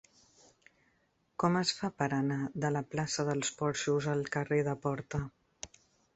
[1.43, 5.23] Com es fa per anar de la plaça dels Porxos al carrer de Porta?